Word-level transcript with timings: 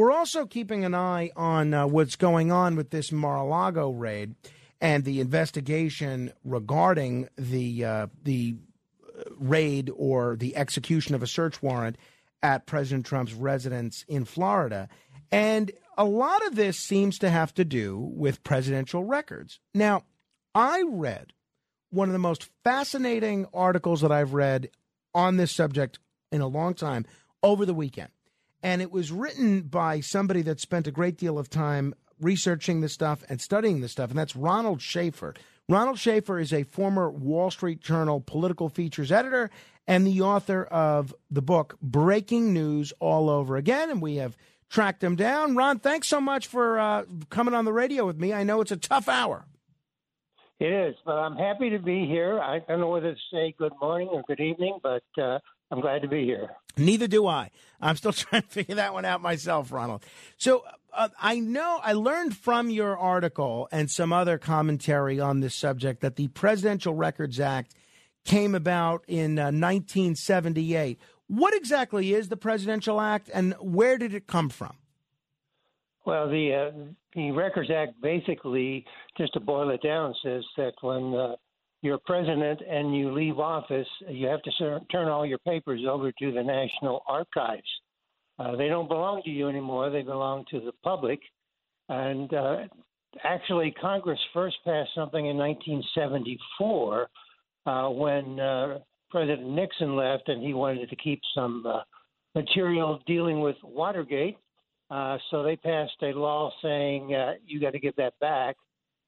we're 0.00 0.12
also 0.12 0.46
keeping 0.46 0.82
an 0.86 0.94
eye 0.94 1.30
on 1.36 1.74
uh, 1.74 1.86
what's 1.86 2.16
going 2.16 2.50
on 2.50 2.74
with 2.74 2.88
this 2.88 3.12
Mar-a-Lago 3.12 3.90
raid 3.90 4.34
and 4.80 5.04
the 5.04 5.20
investigation 5.20 6.32
regarding 6.42 7.28
the 7.36 7.84
uh, 7.84 8.06
the 8.22 8.56
raid 9.36 9.90
or 9.94 10.36
the 10.36 10.56
execution 10.56 11.14
of 11.14 11.22
a 11.22 11.26
search 11.26 11.62
warrant 11.62 11.98
at 12.42 12.64
President 12.64 13.04
Trump's 13.04 13.34
residence 13.34 14.06
in 14.08 14.24
Florida. 14.24 14.88
And 15.30 15.70
a 15.98 16.06
lot 16.06 16.46
of 16.46 16.56
this 16.56 16.78
seems 16.78 17.18
to 17.18 17.28
have 17.28 17.52
to 17.52 17.64
do 17.66 17.98
with 17.98 18.42
presidential 18.42 19.04
records. 19.04 19.60
Now, 19.74 20.04
I 20.54 20.82
read 20.88 21.34
one 21.90 22.08
of 22.08 22.14
the 22.14 22.18
most 22.18 22.48
fascinating 22.64 23.46
articles 23.52 24.00
that 24.00 24.10
I've 24.10 24.32
read 24.32 24.70
on 25.14 25.36
this 25.36 25.52
subject 25.52 25.98
in 26.32 26.40
a 26.40 26.46
long 26.46 26.72
time 26.72 27.04
over 27.42 27.66
the 27.66 27.74
weekend. 27.74 28.08
And 28.62 28.82
it 28.82 28.92
was 28.92 29.10
written 29.10 29.62
by 29.62 30.00
somebody 30.00 30.42
that 30.42 30.60
spent 30.60 30.86
a 30.86 30.90
great 30.90 31.16
deal 31.16 31.38
of 31.38 31.48
time 31.48 31.94
researching 32.20 32.80
this 32.80 32.92
stuff 32.92 33.24
and 33.28 33.40
studying 33.40 33.80
this 33.80 33.92
stuff, 33.92 34.10
and 34.10 34.18
that's 34.18 34.36
Ronald 34.36 34.82
Shafer. 34.82 35.34
Ronald 35.68 35.98
Shafer 35.98 36.38
is 36.38 36.52
a 36.52 36.64
former 36.64 37.10
Wall 37.10 37.50
Street 37.50 37.80
Journal 37.80 38.20
political 38.20 38.68
features 38.68 39.12
editor 39.12 39.50
and 39.86 40.06
the 40.06 40.20
author 40.20 40.64
of 40.64 41.14
the 41.30 41.42
book 41.42 41.76
Breaking 41.80 42.52
News 42.52 42.92
All 42.98 43.30
Over 43.30 43.56
Again. 43.56 43.90
And 43.90 44.02
we 44.02 44.16
have 44.16 44.36
tracked 44.68 45.02
him 45.02 45.16
down. 45.16 45.56
Ron, 45.56 45.78
thanks 45.78 46.08
so 46.08 46.20
much 46.20 46.46
for 46.46 46.78
uh, 46.78 47.04
coming 47.28 47.54
on 47.54 47.64
the 47.64 47.72
radio 47.72 48.04
with 48.04 48.18
me. 48.18 48.32
I 48.32 48.42
know 48.42 48.60
it's 48.60 48.72
a 48.72 48.76
tough 48.76 49.08
hour. 49.08 49.46
It 50.58 50.72
is, 50.72 50.96
but 51.06 51.12
I'm 51.12 51.36
happy 51.36 51.70
to 51.70 51.78
be 51.78 52.04
here. 52.04 52.38
I 52.38 52.58
don't 52.68 52.80
know 52.80 52.90
whether 52.90 53.14
to 53.14 53.20
say 53.32 53.54
good 53.56 53.72
morning 53.80 54.08
or 54.08 54.22
good 54.26 54.40
evening, 54.40 54.78
but 54.82 55.02
uh, 55.20 55.38
I'm 55.70 55.80
glad 55.80 56.02
to 56.02 56.08
be 56.08 56.24
here. 56.24 56.50
Neither 56.76 57.06
do 57.06 57.26
I. 57.26 57.50
I'm 57.80 57.96
still 57.96 58.12
trying 58.12 58.42
to 58.42 58.48
figure 58.48 58.74
that 58.76 58.92
one 58.92 59.04
out 59.04 59.22
myself, 59.22 59.72
Ronald. 59.72 60.04
So 60.36 60.64
uh, 60.92 61.08
I 61.20 61.40
know 61.40 61.80
I 61.82 61.92
learned 61.92 62.36
from 62.36 62.70
your 62.70 62.98
article 62.98 63.68
and 63.70 63.90
some 63.90 64.12
other 64.12 64.38
commentary 64.38 65.20
on 65.20 65.40
this 65.40 65.54
subject 65.54 66.00
that 66.00 66.16
the 66.16 66.28
Presidential 66.28 66.94
Records 66.94 67.38
Act 67.38 67.74
came 68.24 68.54
about 68.54 69.04
in 69.06 69.38
uh, 69.38 69.44
1978. 69.44 70.98
What 71.28 71.54
exactly 71.54 72.12
is 72.12 72.28
the 72.28 72.36
Presidential 72.36 73.00
Act, 73.00 73.30
and 73.32 73.54
where 73.60 73.96
did 73.98 74.14
it 74.14 74.26
come 74.26 74.48
from? 74.48 74.76
Well, 76.04 76.28
the 76.28 76.54
uh, 76.54 76.78
the 77.14 77.30
Records 77.30 77.70
Act 77.70 78.00
basically, 78.00 78.84
just 79.16 79.34
to 79.34 79.40
boil 79.40 79.70
it 79.70 79.82
down, 79.82 80.14
says 80.24 80.42
that 80.56 80.72
when 80.80 81.14
uh, 81.14 81.36
you're 81.82 81.98
president 81.98 82.60
and 82.68 82.94
you 82.94 83.12
leave 83.12 83.38
office, 83.38 83.86
you 84.08 84.26
have 84.26 84.42
to 84.42 84.80
turn 84.90 85.08
all 85.08 85.24
your 85.24 85.38
papers 85.38 85.82
over 85.88 86.12
to 86.12 86.32
the 86.32 86.42
National 86.42 87.02
Archives. 87.08 87.62
Uh, 88.38 88.56
they 88.56 88.68
don't 88.68 88.88
belong 88.88 89.22
to 89.24 89.30
you 89.30 89.48
anymore; 89.48 89.90
they 89.90 90.02
belong 90.02 90.44
to 90.50 90.60
the 90.60 90.72
public. 90.82 91.20
And 91.88 92.32
uh, 92.32 92.56
actually, 93.24 93.70
Congress 93.72 94.18
first 94.32 94.56
passed 94.64 94.90
something 94.94 95.26
in 95.26 95.36
1974 95.36 97.08
uh, 97.66 97.88
when 97.90 98.40
uh, 98.40 98.78
President 99.10 99.48
Nixon 99.48 99.96
left, 99.96 100.28
and 100.28 100.42
he 100.42 100.54
wanted 100.54 100.88
to 100.88 100.96
keep 100.96 101.20
some 101.34 101.64
uh, 101.66 101.80
material 102.34 103.00
dealing 103.06 103.40
with 103.40 103.56
Watergate. 103.62 104.38
Uh, 104.90 105.18
so 105.30 105.42
they 105.42 105.56
passed 105.56 105.92
a 106.02 106.12
law 106.12 106.50
saying 106.62 107.14
you 107.46 107.60
got 107.60 107.72
to 107.72 107.78
give 107.78 107.94
that 107.96 108.14
back. 108.20 108.56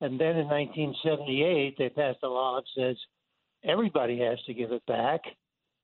And 0.03 0.19
then 0.19 0.37
in 0.37 0.49
1978, 0.49 1.79
they 1.79 1.89
passed 1.89 2.19
a 2.25 2.29
law 2.29 2.61
that 2.61 2.65
says 2.77 2.97
everybody 3.65 4.19
has 4.19 4.37
to 4.47 4.53
give 4.53 4.73
it 4.73 4.85
back. 4.87 5.21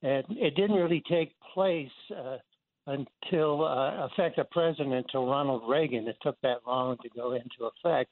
And 0.03 0.25
it 0.31 0.57
didn't 0.57 0.75
really 0.75 1.05
take 1.09 1.37
place 1.55 1.89
uh, 2.11 2.39
until 2.89 3.65
uh, 3.65 4.07
effect 4.07 4.39
of 4.39 4.51
president 4.51 5.07
to 5.13 5.19
Ronald 5.19 5.63
Reagan. 5.69 6.09
It 6.09 6.17
took 6.21 6.37
that 6.43 6.67
long 6.67 6.97
to 7.03 7.09
go 7.11 7.33
into 7.33 7.71
effect. 7.77 8.11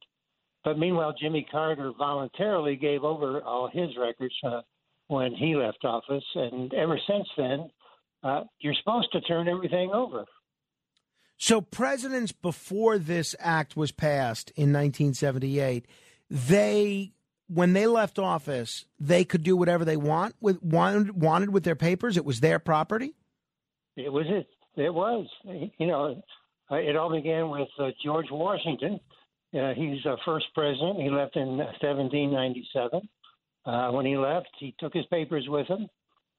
But 0.63 0.79
meanwhile, 0.79 1.13
Jimmy 1.21 1.45
Carter 1.51 1.91
voluntarily 1.99 2.77
gave 2.77 3.03
over 3.03 3.43
all 3.43 3.69
his 3.73 3.91
records 3.99 4.35
uh, 4.45 4.61
when 5.09 5.35
he 5.35 5.57
left 5.57 5.85
office. 5.85 6.25
And 6.37 6.73
ever 6.73 7.01
since 7.09 7.27
then, 7.37 7.69
uh, 8.23 8.45
you're 8.61 8.75
supposed 8.75 9.11
to 9.11 9.21
turn 9.23 9.49
everything 9.49 9.91
over. 9.93 10.25
So 11.39 11.61
presidents 11.61 12.33
before 12.33 12.99
this 12.99 13.35
act 13.39 13.77
was 13.77 13.93
passed 13.93 14.51
in 14.51 14.73
1978, 14.73 15.87
they 16.31 17.13
when 17.49 17.73
they 17.73 17.87
left 17.87 18.19
office, 18.19 18.87
they 18.99 19.25
could 19.25 19.43
do 19.43 19.57
whatever 19.57 19.85
they 19.85 19.97
want 19.97 20.35
with 20.41 20.63
wanted, 20.63 21.21
wanted 21.21 21.51
with 21.51 21.65
their 21.65 21.77
papers. 21.77 22.17
It 22.17 22.25
was 22.25 22.41
their 22.41 22.59
property. 22.59 23.15
It 23.97 24.13
was 24.13 24.27
it. 24.29 24.49
It 24.81 24.93
was. 24.93 25.27
You 25.45 25.87
know, 25.87 26.23
it 26.71 26.97
all 26.97 27.11
began 27.11 27.49
with 27.51 27.69
uh, 27.79 27.91
George 28.05 28.27
Washington. 28.31 29.01
Uh, 29.55 29.73
he's 29.75 30.05
our 30.05 30.19
first 30.25 30.47
president. 30.55 31.01
He 31.01 31.09
left 31.09 31.37
in 31.37 31.57
1797. 31.57 33.09
Uh, 33.65 33.91
when 33.91 34.05
he 34.05 34.17
left, 34.17 34.49
he 34.59 34.75
took 34.79 34.93
his 34.93 35.07
papers 35.07 35.47
with 35.49 35.67
him. 35.67 35.89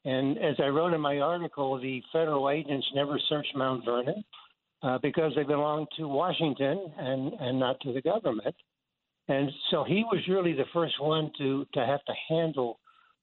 And 0.06 0.38
as 0.38 0.56
I 0.60 0.68
wrote 0.68 0.94
in 0.94 1.02
my 1.02 1.20
article, 1.20 1.80
the 1.80 2.02
federal 2.14 2.50
agents 2.50 2.88
never 2.94 3.20
searched 3.28 3.56
Mount 3.56 3.84
Vernon 3.84 4.24
uh, 4.84 4.98
because 5.00 5.34
they 5.36 5.44
belonged 5.44 5.88
to 5.98 6.08
Washington 6.08 6.92
and, 6.98 7.34
and 7.40 7.60
not 7.60 7.80
to 7.82 7.94
the 7.94 8.02
government. 8.02 8.56
And 9.28 9.52
so 9.72 9.84
he 9.84 10.04
was 10.04 10.22
really 10.28 10.54
the 10.54 10.66
first 10.74 11.02
one 11.02 11.32
to, 11.38 11.66
to 11.74 11.86
have 11.86 12.04
to 12.06 12.14
handle 12.30 12.80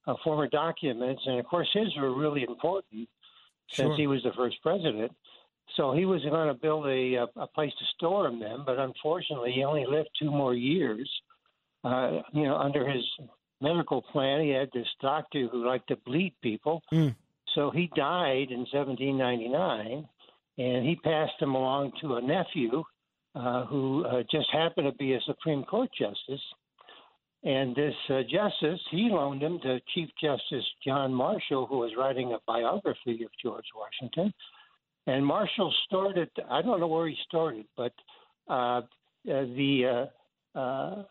uh, 0.07 0.15
former 0.23 0.49
documents. 0.49 1.23
And 1.27 1.39
of 1.39 1.47
course, 1.47 1.69
his 1.73 1.97
were 1.97 2.15
really 2.15 2.43
important 2.43 3.09
since 3.71 3.89
sure. 3.89 3.97
he 3.97 4.07
was 4.07 4.23
the 4.23 4.33
first 4.37 4.57
president. 4.63 5.13
So 5.77 5.93
he 5.93 6.05
was 6.05 6.23
going 6.23 6.49
to 6.49 6.55
build 6.55 6.87
a, 6.87 7.27
a 7.37 7.47
place 7.47 7.73
to 7.79 7.85
store 7.97 8.31
them, 8.31 8.65
but 8.67 8.79
unfortunately, 8.79 9.53
he 9.53 9.65
only 9.65 9.87
lived 9.87 10.11
two 10.19 10.31
more 10.31 10.55
years. 10.55 11.11
Uh, 11.83 12.21
you 12.33 12.45
know, 12.45 12.57
under 12.57 12.89
his 12.89 13.05
medical 13.61 14.03
plan, 14.03 14.43
he 14.43 14.51
had 14.51 14.71
this 14.73 14.87
doctor 15.01 15.49
who 15.49 15.67
liked 15.67 15.89
to 15.89 15.97
bleed 15.97 16.35
people. 16.43 16.83
Mm. 16.93 17.15
So 17.55 17.71
he 17.71 17.91
died 17.95 18.51
in 18.51 18.67
1799 18.71 20.07
and 20.59 20.87
he 20.87 20.97
passed 20.97 21.39
them 21.41 21.55
along 21.55 21.93
to 22.01 22.17
a 22.17 22.23
nephew 22.23 22.85
uh, 23.34 23.67
who 23.67 24.05
uh, 24.05 24.22
just 24.31 24.47
happened 24.53 24.87
to 24.87 24.97
be 24.97 25.15
a 25.15 25.21
Supreme 25.27 25.65
Court 25.65 25.91
justice. 25.99 26.43
And 27.43 27.77
this 27.77 27.95
uh, 28.09 28.22
justice, 28.22 28.81
he 28.91 29.09
loaned 29.11 29.43
him 29.43 29.59
to 29.62 29.78
Chief 29.95 30.09
Justice 30.21 30.65
John 30.87 31.12
Marshall, 31.12 31.67
who 31.67 31.78
was 31.78 31.93
writing 31.99 32.33
a 32.33 32.39
biography 32.47 33.23
of 33.25 33.31
George 33.43 33.67
Washington. 33.77 34.33
And 35.06 35.27
Marshall 35.27 35.73
stored 35.87 36.17
it, 36.17 36.31
I 36.50 36.62
don't 36.62 36.81
know 36.81 36.87
where 36.87 37.06
he 37.06 37.17
stored 37.27 37.56
it, 37.56 37.67
but 37.77 37.93
uh, 38.49 38.78
uh, 38.81 38.83
the 39.25 40.06
uh, 40.55 41.03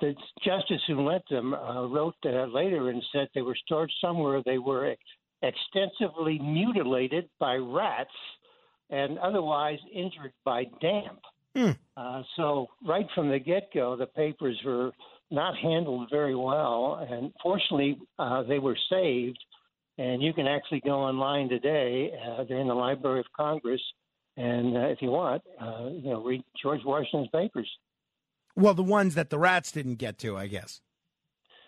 the 0.00 0.14
justice 0.44 0.82
who 0.88 1.06
lent 1.06 1.22
them 1.30 1.54
wrote 1.54 2.14
later 2.24 2.88
and 2.88 3.02
said 3.12 3.28
they 3.34 3.42
were 3.42 3.56
stored 3.64 3.90
somewhere. 4.00 4.42
They 4.44 4.58
were 4.58 4.90
ex- 4.90 5.00
extensively 5.42 6.38
mutilated 6.38 7.28
by 7.38 7.54
rats 7.54 8.10
and 8.90 9.18
otherwise 9.18 9.78
injured 9.94 10.32
by 10.44 10.64
damp. 10.80 11.20
Mm. 11.56 11.76
Uh, 11.96 12.22
so, 12.36 12.68
right 12.86 13.06
from 13.14 13.28
the 13.28 13.38
get 13.38 13.70
go, 13.74 13.96
the 13.96 14.06
papers 14.06 14.58
were 14.64 14.92
not 15.30 15.56
handled 15.56 16.08
very 16.10 16.34
well. 16.34 17.06
And 17.08 17.32
fortunately, 17.42 17.98
uh, 18.18 18.42
they 18.44 18.58
were 18.58 18.76
saved. 18.90 19.38
And 19.98 20.22
you 20.22 20.32
can 20.32 20.46
actually 20.46 20.80
go 20.80 21.00
online 21.00 21.48
today. 21.48 22.10
Uh, 22.12 22.44
they're 22.44 22.60
in 22.60 22.68
the 22.68 22.74
Library 22.74 23.20
of 23.20 23.26
Congress. 23.36 23.82
And 24.36 24.76
uh, 24.76 24.86
if 24.86 25.02
you 25.02 25.10
want, 25.10 25.42
uh, 25.60 25.88
you 25.90 26.10
know, 26.10 26.22
read 26.22 26.42
George 26.62 26.80
Washington's 26.84 27.28
papers. 27.28 27.68
Well, 28.56 28.74
the 28.74 28.82
ones 28.82 29.14
that 29.14 29.30
the 29.30 29.38
rats 29.38 29.72
didn't 29.72 29.96
get 29.96 30.18
to, 30.20 30.36
I 30.36 30.46
guess. 30.46 30.80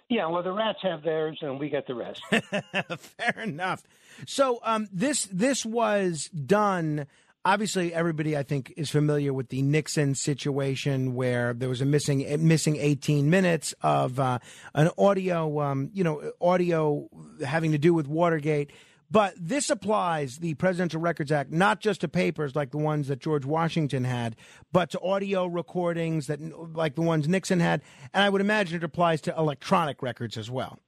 Yeah, 0.08 0.26
well, 0.26 0.42
the 0.42 0.52
rats 0.52 0.78
have 0.82 1.02
theirs, 1.02 1.38
and 1.40 1.58
we 1.58 1.70
got 1.70 1.86
the 1.86 1.94
rest. 1.94 2.20
Fair 2.98 3.42
enough. 3.42 3.82
So, 4.26 4.60
um, 4.62 4.88
this 4.92 5.24
this 5.32 5.64
was 5.64 6.28
done 6.28 7.06
obviously 7.44 7.92
everybody 7.92 8.36
I 8.36 8.42
think 8.42 8.72
is 8.76 8.90
familiar 8.90 9.32
with 9.32 9.48
the 9.48 9.62
Nixon 9.62 10.14
situation 10.14 11.14
where 11.14 11.52
there 11.52 11.68
was 11.68 11.80
a 11.80 11.84
missing 11.84 12.24
missing 12.46 12.76
18 12.76 13.28
minutes 13.30 13.74
of 13.82 14.20
uh, 14.20 14.38
an 14.74 14.90
audio 14.98 15.60
um, 15.60 15.90
you 15.92 16.04
know 16.04 16.32
audio 16.40 17.08
having 17.44 17.72
to 17.72 17.78
do 17.78 17.94
with 17.94 18.06
Watergate. 18.06 18.70
But 19.10 19.34
this 19.38 19.68
applies 19.68 20.38
the 20.38 20.54
Presidential 20.54 20.98
Records 20.98 21.30
Act 21.30 21.50
not 21.50 21.80
just 21.80 22.00
to 22.00 22.08
papers 22.08 22.56
like 22.56 22.70
the 22.70 22.78
ones 22.78 23.08
that 23.08 23.18
George 23.18 23.44
Washington 23.44 24.04
had, 24.04 24.36
but 24.72 24.90
to 24.90 25.00
audio 25.00 25.44
recordings 25.44 26.28
that 26.28 26.40
like 26.74 26.94
the 26.94 27.02
ones 27.02 27.28
Nixon 27.28 27.60
had, 27.60 27.82
and 28.14 28.22
I 28.22 28.30
would 28.30 28.40
imagine 28.40 28.76
it 28.76 28.84
applies 28.84 29.20
to 29.22 29.34
electronic 29.36 30.02
records 30.02 30.38
as 30.38 30.50
well. 30.50 30.78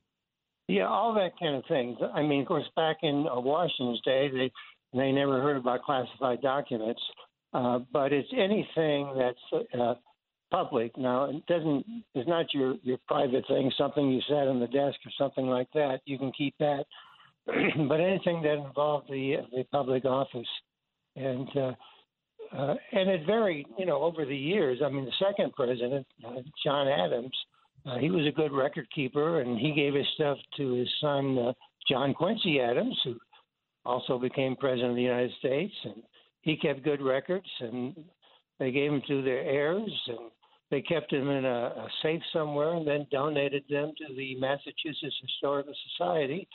Yeah, 0.68 0.88
all 0.88 1.12
that 1.14 1.38
kind 1.38 1.56
of 1.56 1.66
thing. 1.66 1.98
I 2.14 2.22
mean, 2.22 2.40
of 2.40 2.48
course, 2.48 2.64
back 2.74 2.96
in 3.02 3.26
uh, 3.30 3.38
Washington's 3.38 4.00
day, 4.00 4.30
they 4.32 4.50
they 4.94 5.12
never 5.12 5.40
heard 5.42 5.56
about 5.56 5.82
classified 5.82 6.40
documents. 6.42 7.00
Uh, 7.52 7.80
but 7.92 8.12
it's 8.12 8.28
anything 8.32 9.14
that's 9.16 9.64
uh, 9.78 9.94
public. 10.50 10.96
Now, 10.98 11.26
it 11.26 11.46
doesn't. 11.46 11.84
It's 12.14 12.28
not 12.28 12.52
your 12.52 12.76
your 12.82 12.98
private 13.06 13.44
thing. 13.46 13.70
Something 13.78 14.10
you 14.10 14.20
said 14.28 14.48
on 14.48 14.60
the 14.60 14.66
desk 14.66 14.98
or 15.06 15.12
something 15.16 15.46
like 15.46 15.68
that. 15.74 16.00
You 16.04 16.18
can 16.18 16.32
keep 16.32 16.54
that. 16.58 16.84
but 17.46 18.00
anything 18.00 18.42
that 18.42 18.64
involved 18.64 19.08
the 19.08 19.36
the 19.52 19.64
public 19.70 20.04
office, 20.04 20.48
and 21.14 21.48
uh, 21.56 21.72
uh, 22.56 22.74
and 22.92 23.10
it 23.10 23.26
varied, 23.26 23.66
you 23.78 23.86
know, 23.86 24.02
over 24.02 24.24
the 24.24 24.36
years. 24.36 24.80
I 24.84 24.88
mean, 24.88 25.04
the 25.04 25.24
second 25.24 25.52
president, 25.54 26.06
uh, 26.26 26.40
John 26.64 26.88
Adams, 26.88 27.32
uh, 27.86 27.98
he 27.98 28.10
was 28.10 28.26
a 28.26 28.32
good 28.32 28.52
record 28.52 28.86
keeper, 28.94 29.40
and 29.40 29.58
he 29.58 29.72
gave 29.72 29.94
his 29.94 30.06
stuff 30.14 30.38
to 30.56 30.72
his 30.72 30.88
son, 31.00 31.38
uh, 31.38 31.52
John 31.88 32.14
Quincy 32.14 32.60
Adams, 32.60 32.98
who 33.04 33.16
also 33.84 34.18
became 34.18 34.56
president 34.56 34.90
of 34.90 34.96
the 34.96 35.02
United 35.02 35.32
States, 35.38 35.74
and 35.84 36.02
he 36.42 36.56
kept 36.56 36.84
good 36.84 37.02
records, 37.02 37.48
and 37.60 37.94
they 38.58 38.70
gave 38.70 38.90
them 38.90 39.02
to 39.08 39.22
their 39.22 39.42
heirs, 39.42 39.92
and 40.08 40.30
they 40.70 40.82
kept 40.82 41.10
them 41.10 41.28
in 41.28 41.44
a, 41.44 41.48
a 41.48 41.88
safe 42.02 42.22
somewhere, 42.32 42.74
and 42.74 42.86
then 42.86 43.06
donated 43.10 43.64
them 43.68 43.92
to 43.98 44.14
the 44.14 44.36
Massachusetts 44.36 45.16
Historical 45.22 45.74
Society, 45.92 46.48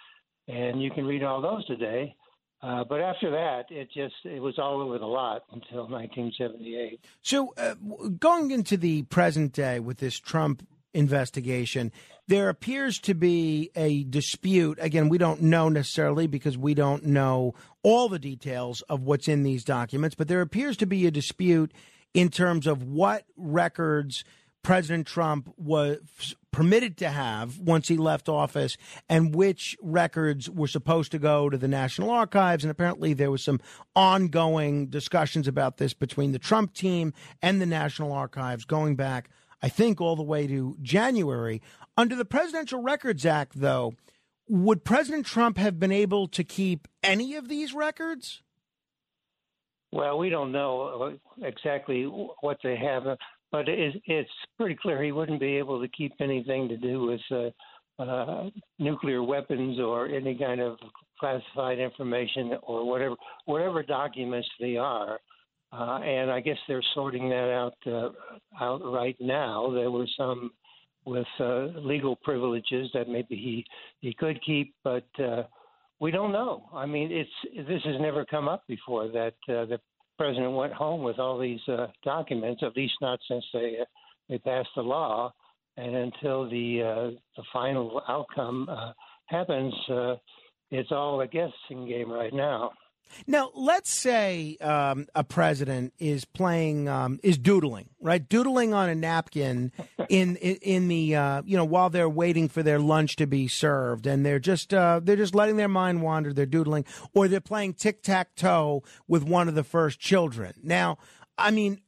and 0.47 0.81
you 0.81 0.91
can 0.91 1.05
read 1.05 1.23
all 1.23 1.41
those 1.41 1.65
today. 1.65 2.15
Uh, 2.61 2.83
but 2.83 2.99
after 2.99 3.31
that, 3.31 3.65
it 3.69 3.87
just 3.93 4.15
it 4.25 4.41
was 4.41 4.59
all 4.59 4.81
over 4.81 4.97
the 4.97 5.05
lot 5.05 5.43
until 5.53 5.87
1978. 5.87 6.99
So, 7.21 7.53
uh, 7.57 7.75
going 8.19 8.51
into 8.51 8.75
the 8.75 9.03
present 9.03 9.53
day 9.53 9.79
with 9.79 9.99
this 9.99 10.19
Trump 10.19 10.67
investigation, 10.93 11.91
there 12.27 12.49
appears 12.49 12.99
to 12.99 13.13
be 13.13 13.71
a 13.75 14.03
dispute. 14.03 14.77
Again, 14.81 15.09
we 15.09 15.17
don't 15.17 15.41
know 15.41 15.69
necessarily 15.69 16.27
because 16.27 16.57
we 16.57 16.73
don't 16.73 17.05
know 17.05 17.53
all 17.83 18.09
the 18.09 18.19
details 18.19 18.81
of 18.83 19.03
what's 19.03 19.27
in 19.27 19.43
these 19.43 19.63
documents, 19.63 20.15
but 20.15 20.27
there 20.27 20.41
appears 20.41 20.77
to 20.77 20.85
be 20.85 21.07
a 21.07 21.11
dispute 21.11 21.71
in 22.13 22.29
terms 22.29 22.67
of 22.67 22.83
what 22.83 23.25
records 23.37 24.23
President 24.61 25.07
Trump 25.07 25.53
was 25.57 26.35
permitted 26.51 26.97
to 26.97 27.09
have 27.09 27.59
once 27.59 27.87
he 27.87 27.95
left 27.95 28.27
office 28.27 28.75
and 29.07 29.33
which 29.33 29.77
records 29.81 30.49
were 30.49 30.67
supposed 30.67 31.11
to 31.11 31.19
go 31.19 31.49
to 31.49 31.57
the 31.57 31.67
National 31.67 32.09
Archives. 32.09 32.63
And 32.63 32.71
apparently, 32.71 33.13
there 33.13 33.31
was 33.31 33.43
some 33.43 33.61
ongoing 33.95 34.87
discussions 34.87 35.47
about 35.47 35.77
this 35.77 35.93
between 35.93 36.33
the 36.33 36.39
Trump 36.39 36.73
team 36.73 37.13
and 37.41 37.61
the 37.61 37.65
National 37.65 38.11
Archives 38.11 38.65
going 38.65 38.95
back, 38.95 39.29
I 39.61 39.69
think, 39.69 39.99
all 39.99 40.15
the 40.15 40.23
way 40.23 40.47
to 40.47 40.77
January. 40.81 41.61
Under 41.97 42.15
the 42.15 42.25
Presidential 42.25 42.81
Records 42.81 43.25
Act, 43.25 43.53
though, 43.55 43.93
would 44.47 44.83
President 44.83 45.25
Trump 45.25 45.57
have 45.57 45.79
been 45.79 45.91
able 45.91 46.27
to 46.29 46.43
keep 46.43 46.87
any 47.03 47.35
of 47.35 47.49
these 47.49 47.73
records? 47.73 48.41
Well, 49.91 50.17
we 50.17 50.29
don't 50.29 50.51
know 50.51 51.17
exactly 51.41 52.03
what 52.03 52.57
they 52.63 52.77
have 52.77 53.17
but 53.51 53.65
it's 53.67 54.29
pretty 54.57 54.75
clear 54.75 55.01
he 55.01 55.11
wouldn't 55.11 55.39
be 55.39 55.57
able 55.57 55.81
to 55.81 55.87
keep 55.87 56.13
anything 56.19 56.67
to 56.69 56.77
do 56.77 57.01
with 57.01 57.53
uh, 57.99 58.01
uh, 58.01 58.49
nuclear 58.77 59.23
weapons 59.23 59.79
or 59.79 60.07
any 60.07 60.37
kind 60.37 60.61
of 60.61 60.77
classified 61.19 61.79
information 61.79 62.53
or 62.63 62.87
whatever 62.87 63.15
whatever 63.45 63.83
documents 63.83 64.47
they 64.59 64.77
are. 64.77 65.19
Uh, 65.71 65.99
and 65.99 66.31
I 66.31 66.39
guess 66.39 66.57
they're 66.67 66.83
sorting 66.93 67.29
that 67.29 67.51
out 67.51 67.75
uh, 67.85 68.09
out 68.59 68.81
right 68.83 69.15
now. 69.19 69.71
There 69.71 69.91
were 69.91 70.07
some 70.17 70.51
with 71.05 71.27
uh, 71.39 71.65
legal 71.79 72.15
privileges 72.17 72.89
that 72.93 73.07
maybe 73.07 73.35
he 73.35 73.65
he 73.99 74.13
could 74.13 74.43
keep, 74.43 74.73
but 74.83 75.07
uh, 75.23 75.43
we 75.99 76.11
don't 76.11 76.31
know. 76.31 76.69
I 76.73 76.85
mean, 76.85 77.11
it's 77.11 77.67
this 77.67 77.81
has 77.83 78.01
never 78.01 78.25
come 78.25 78.47
up 78.47 78.63
before 78.67 79.07
that 79.09 79.35
uh, 79.47 79.65
the 79.65 79.79
president 80.17 80.53
went 80.53 80.73
home 80.73 81.03
with 81.03 81.19
all 81.19 81.39
these 81.39 81.61
uh, 81.67 81.87
documents, 82.03 82.61
at 82.63 82.75
least 82.75 82.93
not 83.01 83.19
since 83.27 83.45
they 83.53 83.77
uh, 83.81 83.85
they 84.27 84.37
passed 84.39 84.69
the 84.75 84.81
law, 84.81 85.33
and 85.77 85.95
until 85.95 86.49
the 86.49 86.81
uh, 86.81 87.19
the 87.37 87.43
final 87.53 88.01
outcome 88.07 88.67
uh, 88.69 88.91
happens, 89.25 89.73
uh, 89.89 90.15
it's 90.71 90.91
all 90.91 91.21
a 91.21 91.27
guessing 91.27 91.87
game 91.87 92.11
right 92.11 92.33
now. 92.33 92.71
Now, 93.27 93.51
let's 93.55 93.91
say 93.91 94.57
um, 94.61 95.07
a 95.15 95.23
president 95.23 95.93
is 95.99 96.25
playing, 96.25 96.87
um, 96.87 97.19
is 97.23 97.37
doodling, 97.37 97.89
right? 97.99 98.27
Doodling 98.27 98.73
on 98.73 98.89
a 98.89 98.95
napkin 98.95 99.71
in 100.09 100.35
in, 100.37 100.55
in 100.57 100.87
the, 100.87 101.15
uh, 101.15 101.41
you 101.45 101.57
know, 101.57 101.65
while 101.65 101.89
they're 101.89 102.09
waiting 102.09 102.47
for 102.47 102.63
their 102.63 102.79
lunch 102.79 103.15
to 103.17 103.27
be 103.27 103.47
served, 103.47 104.07
and 104.07 104.25
they're 104.25 104.39
just 104.39 104.73
uh, 104.73 104.99
they're 105.03 105.15
just 105.15 105.35
letting 105.35 105.57
their 105.57 105.67
mind 105.67 106.01
wander. 106.01 106.33
They're 106.33 106.45
doodling, 106.45 106.85
or 107.13 107.27
they're 107.27 107.39
playing 107.39 107.73
tic 107.73 108.01
tac 108.01 108.35
toe 108.35 108.83
with 109.07 109.23
one 109.23 109.47
of 109.47 109.55
the 109.55 109.63
first 109.63 109.99
children. 109.99 110.53
Now, 110.63 110.97
I 111.37 111.51
mean, 111.51 111.81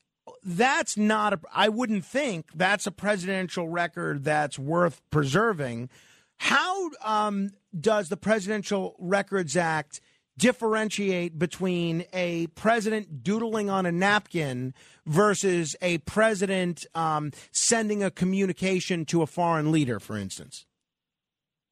that's 0.43 0.97
not 0.97 1.33
a. 1.33 1.39
I 1.53 1.69
wouldn't 1.69 2.05
think 2.05 2.47
that's 2.53 2.87
a 2.87 2.91
presidential 2.91 3.67
record 3.67 4.23
that's 4.23 4.57
worth 4.57 5.01
preserving. 5.09 5.89
How 6.37 6.89
um, 7.03 7.51
does 7.79 8.09
the 8.09 8.17
Presidential 8.17 8.95
Records 8.97 9.55
Act? 9.55 10.01
Differentiate 10.41 11.37
between 11.37 12.03
a 12.13 12.47
president 12.47 13.23
doodling 13.23 13.69
on 13.69 13.85
a 13.85 13.91
napkin 13.91 14.73
versus 15.05 15.75
a 15.83 15.99
president 15.99 16.83
um, 16.95 17.31
sending 17.51 18.03
a 18.03 18.09
communication 18.09 19.05
to 19.05 19.21
a 19.21 19.27
foreign 19.27 19.71
leader, 19.71 19.99
for 19.99 20.17
instance? 20.17 20.65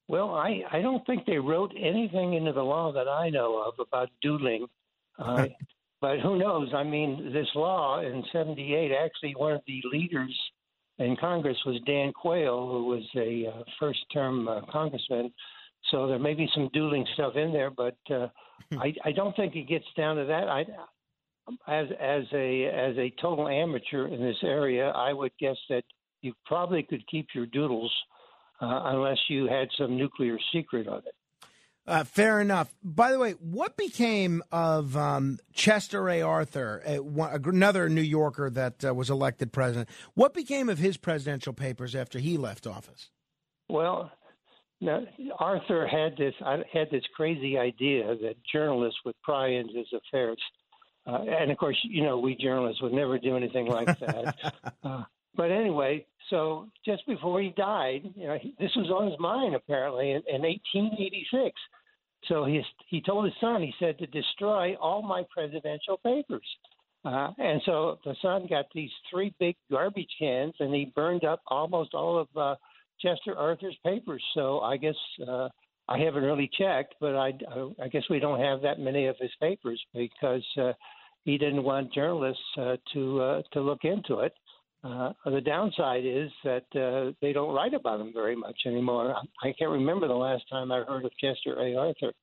Well, 0.07 0.36
I, 0.36 0.62
I 0.71 0.81
don't 0.81 1.04
think 1.07 1.25
they 1.25 1.39
wrote 1.39 1.74
anything 1.75 2.36
into 2.36 2.54
the 2.54 2.62
law 2.62 2.92
that 2.94 3.07
I 3.07 3.30
know 3.30 3.63
of 3.68 3.74
about 3.86 4.10
doodling. 4.21 4.68
Uh, 5.19 5.48
but 6.00 6.22
who 6.22 6.38
knows? 6.38 6.69
I 6.74 6.83
mean, 6.83 7.33
this 7.33 7.50
law 7.56 8.00
in 8.00 8.24
78, 8.31 8.94
actually, 8.94 9.36
one 9.36 9.51
of 9.51 9.62
the 9.68 9.81
leaders 9.92 10.33
in 10.98 11.18
Congress 11.19 11.57
was 11.65 11.81
Dan 11.86 12.13
Quayle, 12.13 12.69
who 12.69 12.86
was 12.86 13.04
a 13.18 13.48
uh, 13.48 13.63
first 13.81 14.00
term 14.13 14.48
uh, 14.48 14.62
congressman. 14.72 15.33
So 15.91 16.07
there 16.07 16.19
may 16.19 16.33
be 16.33 16.49
some 16.53 16.69
doodling 16.73 17.05
stuff 17.13 17.35
in 17.35 17.51
there, 17.51 17.71
but 17.71 17.97
uh, 18.13 18.27
Hmm. 18.71 18.79
I, 18.79 18.93
I 19.05 19.11
don't 19.11 19.35
think 19.35 19.55
it 19.55 19.67
gets 19.67 19.85
down 19.97 20.17
to 20.17 20.25
that. 20.25 20.47
I, 20.47 20.65
as 21.67 21.87
as 21.99 22.23
a 22.33 22.65
as 22.65 22.97
a 22.97 23.13
total 23.21 23.47
amateur 23.47 24.07
in 24.07 24.21
this 24.21 24.37
area, 24.43 24.89
I 24.89 25.13
would 25.13 25.31
guess 25.39 25.57
that 25.69 25.83
you 26.21 26.33
probably 26.45 26.83
could 26.83 27.05
keep 27.07 27.27
your 27.33 27.45
doodles 27.47 27.91
uh, 28.61 28.81
unless 28.85 29.17
you 29.29 29.47
had 29.47 29.69
some 29.77 29.97
nuclear 29.97 30.37
secret 30.53 30.87
on 30.87 30.99
it. 30.99 31.15
Uh, 31.87 32.03
fair 32.03 32.39
enough. 32.39 32.75
By 32.83 33.11
the 33.11 33.17
way, 33.17 33.31
what 33.31 33.75
became 33.75 34.43
of 34.51 34.95
um, 34.95 35.39
Chester 35.53 36.07
A. 36.07 36.21
Arthur, 36.21 36.83
a, 36.85 36.99
one, 36.99 37.41
another 37.45 37.89
New 37.89 38.01
Yorker 38.01 38.51
that 38.51 38.85
uh, 38.85 38.93
was 38.93 39.09
elected 39.09 39.51
president? 39.51 39.89
What 40.13 40.35
became 40.35 40.69
of 40.69 40.77
his 40.77 40.97
presidential 40.97 41.53
papers 41.53 41.95
after 41.95 42.19
he 42.19 42.37
left 42.37 42.67
office? 42.67 43.09
Well, 43.69 44.11
now, 44.81 45.01
Arthur 45.39 45.85
had 45.87 46.15
this 46.17 46.33
had 46.71 46.89
this 46.89 47.03
crazy 47.15 47.57
idea 47.57 48.15
that 48.21 48.35
journalists 48.51 48.99
would 49.05 49.15
pry 49.21 49.49
into 49.49 49.73
his 49.73 49.91
affairs, 49.93 50.39
uh, 51.05 51.21
and 51.21 51.51
of 51.51 51.57
course, 51.57 51.77
you 51.83 52.03
know, 52.03 52.17
we 52.17 52.35
journalists 52.35 52.81
would 52.81 52.93
never 52.93 53.17
do 53.17 53.35
anything 53.35 53.67
like 53.67 53.99
that. 53.99 54.35
uh, 54.83 55.03
but 55.36 55.51
anyway, 55.51 56.05
so 56.29 56.67
just 56.86 57.05
before 57.07 57.41
he 57.41 57.50
died, 57.50 58.09
you 58.15 58.27
know, 58.27 58.38
he, 58.41 58.53
this 58.59 58.71
was 58.75 58.89
on 58.89 59.09
his 59.09 59.19
mind 59.19 59.55
apparently 59.55 60.12
in, 60.12 60.21
in 60.27 60.41
1886. 60.41 61.59
So 62.27 62.45
he 62.45 62.62
he 62.88 63.01
told 63.01 63.25
his 63.25 63.33
son, 63.41 63.62
he 63.62 63.74
said 63.79 63.98
to 64.00 64.07
destroy 64.07 64.75
all 64.75 65.01
my 65.01 65.24
presidential 65.33 65.98
papers. 65.98 66.45
Uh, 67.05 67.31
and 67.38 67.62
so 67.65 67.98
the 68.03 68.15
son 68.21 68.45
got 68.50 68.65
these 68.74 68.91
three 69.09 69.33
big 69.39 69.55
garbage 69.71 70.09
cans, 70.19 70.53
and 70.59 70.74
he 70.74 70.91
burned 70.95 71.24
up 71.24 71.41
almost 71.48 71.93
all 71.93 72.17
of 72.17 72.27
uh, 72.36 72.55
Chester 73.01 73.38
Arthur's 73.38 73.77
papers. 73.84 74.24
So 74.34 74.60
I 74.60 74.77
guess 74.77 74.96
uh, 75.27 75.50
I 75.88 75.98
haven't 76.00 76.24
really 76.24 76.50
checked, 76.58 76.96
but 77.00 77.15
I, 77.15 77.34
I 77.82 77.88
guess 77.88 78.03
we 78.10 78.20
don't 78.20 78.39
have 78.39 78.62
that 78.62 78.79
many 78.79 79.08
of 79.08 79.15
his 79.20 79.32
papers 79.41 79.82
because 79.94 80.46
uh, 80.62 80.74
he 81.25 81.38
didn't 81.38 81.63
want 81.63 81.94
journalists 81.94 82.44
uh, 82.58 82.77
to 82.94 83.22
uh, 83.22 83.41
to 83.53 83.62
look 83.62 83.84
into 83.84 84.20
it. 84.20 84.34
Uh, 84.84 85.12
the 85.25 85.41
downside 85.41 86.06
is 86.06 86.29
that 86.44 86.63
uh, 86.74 87.12
they 87.22 87.34
don't 87.34 87.53
write 87.53 87.74
about 87.74 88.00
him 88.00 88.13
very 88.13 88.36
much 88.36 88.56
anymore. 88.65 89.13
I 89.44 89.53
can't 89.58 89.72
remember 89.72 90.08
the 90.08 90.13
last 90.13 90.44
time 90.50 90.72
I 90.72 90.84
heard 90.84 91.03
of 91.03 91.12
Chester 91.20 91.60
A. 91.62 91.75
Arthur. 91.75 92.13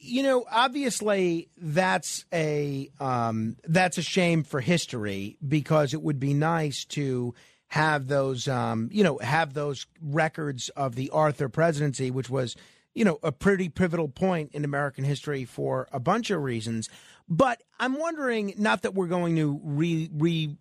You 0.00 0.24
know, 0.24 0.44
obviously 0.50 1.48
that's 1.56 2.24
a 2.32 2.90
um, 2.98 3.56
that's 3.64 3.98
a 3.98 4.02
shame 4.02 4.42
for 4.42 4.60
history 4.60 5.38
because 5.46 5.94
it 5.94 6.02
would 6.02 6.18
be 6.18 6.34
nice 6.34 6.84
to 6.86 7.34
have 7.68 8.06
those, 8.06 8.46
um, 8.48 8.88
you 8.92 9.02
know, 9.02 9.18
have 9.18 9.54
those 9.54 9.86
records 10.00 10.68
of 10.70 10.94
the 10.94 11.10
Arthur 11.10 11.48
presidency, 11.48 12.10
which 12.10 12.30
was, 12.30 12.56
you 12.94 13.04
know, 13.04 13.18
a 13.22 13.32
pretty 13.32 13.68
pivotal 13.68 14.08
point 14.08 14.50
in 14.52 14.64
American 14.64 15.04
history 15.04 15.44
for 15.44 15.88
a 15.92 15.98
bunch 15.98 16.30
of 16.30 16.42
reasons. 16.42 16.88
But 17.28 17.62
I'm 17.80 17.98
wondering, 17.98 18.54
not 18.58 18.82
that 18.82 18.94
we're 18.94 19.08
going 19.08 19.36
to 19.36 19.60
re, 19.64 20.08
re 20.12 20.56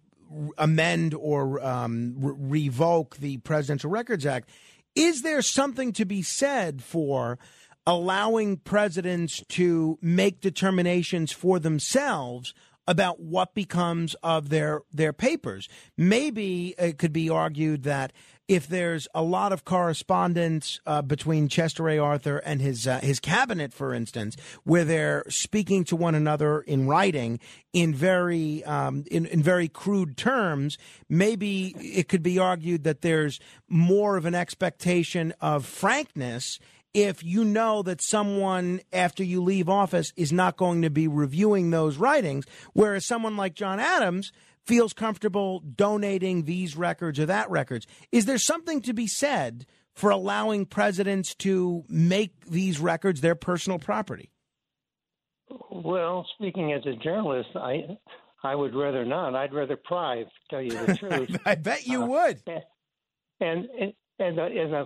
amend 0.58 1.14
or 1.14 1.64
um, 1.64 2.16
re- 2.18 2.66
revoke 2.68 3.18
the 3.18 3.38
Presidential 3.38 3.90
Records 3.90 4.26
Act, 4.26 4.50
is 4.96 5.22
there 5.22 5.42
something 5.42 5.92
to 5.94 6.06
be 6.06 6.22
said 6.22 6.82
for 6.82 7.38
allowing 7.86 8.58
presidents 8.58 9.44
to 9.50 9.98
make 10.02 10.40
determinations 10.40 11.32
for 11.32 11.60
themselves 11.60 12.54
about 12.88 13.20
what 13.20 13.54
becomes 13.54 14.16
of 14.24 14.50
their 14.50 14.82
their 14.92 15.14
papers. 15.14 15.70
Maybe 15.98 16.76
it 16.78 16.98
could 16.98 17.14
be 17.14 17.30
argued 17.30 17.84
that 17.84 18.14
if 18.48 18.68
there's 18.68 19.08
a 19.16 19.22
lot 19.22 19.54
of 19.54 19.64
correspondence 19.64 20.80
uh, 20.86 21.02
between 21.02 21.48
Chester 21.48 21.88
A. 21.88 21.98
Arthur 21.98 22.38
and 22.40 22.62
his 22.62 22.86
uh, 22.86 23.00
his 23.00 23.20
cabinet, 23.20 23.74
for 23.74 23.94
instance, 23.94 24.36
where 24.64 24.84
they're 24.84 25.24
speaking 25.30 25.86
to 25.86 25.96
one 25.96 26.14
another 26.14 26.60
in 26.62 26.88
writing 26.88 27.40
in 27.72 27.96
very 27.96 28.64
um, 28.66 29.06
in, 29.10 29.26
in 29.28 29.42
very 29.42 29.70
crude 29.70 30.18
terms, 30.18 30.78
maybe 31.08 31.74
it 31.80 32.10
could 32.10 32.24
be 32.24 32.38
argued 32.38 32.84
that 32.84 33.02
there's 33.02 33.40
more 33.70 34.18
of 34.18 34.26
an 34.26 34.36
expectation 34.36 35.34
of 35.40 35.66
frankness 35.66 36.60
if 36.94 37.24
you 37.24 37.44
know 37.44 37.82
that 37.84 38.02
someone 38.02 38.82
after 38.92 39.24
you 39.24 39.42
leave 39.42 39.68
office 39.68 40.14
is 40.16 40.32
not 40.32 40.58
going 40.58 40.84
to 40.84 40.90
be 40.90 41.08
reviewing 41.08 41.70
those 41.70 41.98
writings, 41.98 42.46
whereas 42.74 43.06
someone 43.06 43.36
like 43.36 43.56
John 43.56 43.80
Adams 43.80 44.32
feels 44.66 44.94
comfortable 44.94 45.60
donating 45.60 46.44
these 46.44 46.78
records 46.78 47.20
or 47.20 47.26
that 47.26 47.50
records. 47.50 47.88
Is 48.12 48.26
there 48.26 48.38
something 48.38 48.82
to 48.82 48.94
be 48.94 49.08
said 49.08 49.66
for 49.94 50.10
allowing 50.10 50.66
presidents 50.66 51.36
to 51.36 51.84
make 51.90 52.46
these 52.46 52.80
records 52.80 53.22
their 53.22 53.36
personal 53.36 53.80
property? 53.80 54.30
Well, 55.72 56.26
speaking 56.36 56.74
as 56.74 56.86
a 56.86 56.96
journalist, 57.04 57.50
I 57.56 57.98
I 58.44 58.56
would 58.56 58.76
rather 58.76 59.06
not. 59.06 59.36
I'd 59.36 59.54
rather 59.54 59.78
pry. 59.78 60.26
Tell 60.50 60.62
you 60.62 60.72
the 60.72 60.98
truth. 61.00 61.38
I 61.46 61.56
bet 61.56 61.86
you 61.86 62.04
uh, 62.04 62.08
would. 62.08 62.44
And 63.40 63.68
and 63.80 63.94
and 64.20 64.38
the 64.38 64.86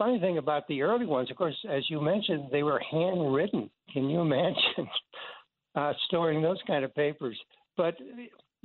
funny 0.00 0.18
thing 0.18 0.38
about 0.38 0.66
the 0.66 0.80
early 0.80 1.04
ones, 1.04 1.30
of 1.30 1.36
course, 1.36 1.54
as 1.70 1.82
you 1.90 2.00
mentioned, 2.00 2.44
they 2.50 2.62
were 2.62 2.80
handwritten. 2.90 3.68
Can 3.92 4.08
you 4.08 4.20
imagine 4.20 4.88
uh, 5.74 5.92
storing 6.06 6.40
those 6.40 6.56
kind 6.66 6.86
of 6.86 6.94
papers? 6.94 7.38
But 7.76 7.96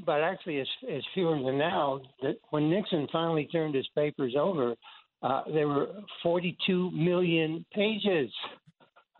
but 0.05 0.21
actually, 0.21 0.57
it's, 0.57 0.69
it's 0.83 1.05
fewer 1.13 1.37
than 1.41 1.57
now. 1.57 1.99
That 2.21 2.37
when 2.51 2.69
Nixon 2.69 3.07
finally 3.11 3.47
turned 3.51 3.75
his 3.75 3.87
papers 3.95 4.33
over, 4.37 4.75
uh, 5.21 5.43
there 5.53 5.67
were 5.67 5.87
42 6.23 6.91
million 6.91 7.65
pages 7.73 8.31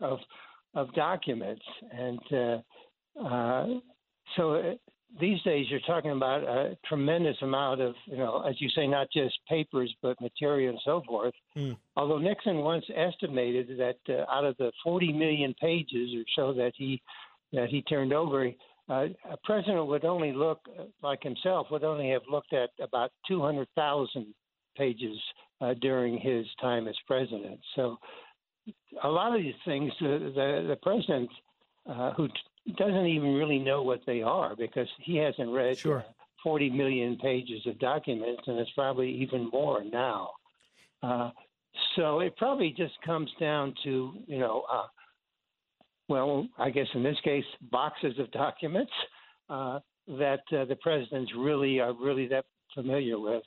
of 0.00 0.18
of 0.74 0.92
documents, 0.94 1.64
and 1.92 2.20
uh, 2.32 3.22
uh, 3.22 3.66
so 4.36 4.74
these 5.20 5.40
days 5.42 5.66
you're 5.70 5.80
talking 5.80 6.10
about 6.10 6.42
a 6.42 6.76
tremendous 6.86 7.36
amount 7.42 7.80
of, 7.80 7.94
you 8.06 8.16
know, 8.16 8.42
as 8.48 8.60
you 8.60 8.68
say, 8.70 8.86
not 8.86 9.08
just 9.12 9.34
papers 9.48 9.94
but 10.02 10.20
material 10.20 10.70
and 10.70 10.80
so 10.84 11.02
forth. 11.06 11.34
Mm. 11.56 11.76
Although 11.96 12.18
Nixon 12.18 12.58
once 12.58 12.84
estimated 12.94 13.78
that 13.78 13.98
uh, 14.08 14.30
out 14.30 14.44
of 14.44 14.56
the 14.58 14.72
40 14.84 15.12
million 15.12 15.54
pages 15.60 16.10
or 16.14 16.24
so 16.34 16.52
that 16.54 16.72
he 16.76 17.00
that 17.52 17.68
he 17.68 17.82
turned 17.82 18.12
over, 18.12 18.50
uh, 18.88 19.06
a 19.30 19.36
president 19.44 19.86
would 19.86 20.04
only 20.04 20.32
look 20.32 20.60
uh, 20.78 20.84
like 21.02 21.22
himself 21.22 21.68
would 21.70 21.84
only 21.84 22.10
have 22.10 22.22
looked 22.30 22.52
at 22.52 22.70
about 22.80 23.12
200,000 23.28 24.26
pages 24.76 25.18
uh, 25.60 25.74
during 25.80 26.18
his 26.18 26.46
time 26.60 26.86
as 26.86 26.96
president. 27.06 27.58
So 27.74 27.96
a 29.02 29.08
lot 29.08 29.34
of 29.34 29.42
these 29.42 29.54
things, 29.64 29.92
uh, 30.00 30.04
the 30.04 30.64
the 30.68 30.78
president 30.82 31.30
uh, 31.88 32.12
who 32.12 32.28
doesn't 32.76 33.06
even 33.06 33.34
really 33.34 33.58
know 33.58 33.82
what 33.82 34.00
they 34.06 34.22
are 34.22 34.56
because 34.56 34.88
he 35.00 35.16
hasn't 35.16 35.50
read 35.50 35.78
sure. 35.78 36.00
uh, 36.00 36.12
40 36.42 36.70
million 36.70 37.16
pages 37.16 37.66
of 37.66 37.78
documents, 37.78 38.42
and 38.46 38.58
it's 38.58 38.70
probably 38.72 39.10
even 39.10 39.48
more 39.52 39.84
now. 39.84 40.30
Uh, 41.02 41.30
so 41.94 42.20
it 42.20 42.36
probably 42.36 42.74
just 42.76 42.94
comes 43.04 43.30
down 43.38 43.74
to 43.84 44.14
you 44.26 44.38
know 44.38 44.64
uh, 44.70 44.86
well, 46.08 46.46
I 46.58 46.70
guess 46.70 46.86
in 46.94 47.02
this 47.02 47.18
case, 47.24 47.44
boxes 47.70 48.18
of 48.18 48.30
documents 48.30 48.92
uh, 49.50 49.80
that 50.06 50.42
uh, 50.52 50.64
the 50.64 50.76
presidents 50.80 51.32
really 51.36 51.80
are 51.80 51.92
really 51.92 52.28
that 52.28 52.44
familiar 52.74 53.18
with. 53.18 53.42